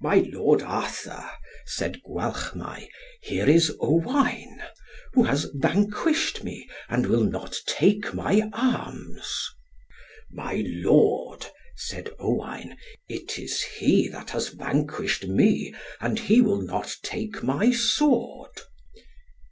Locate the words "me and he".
15.26-16.40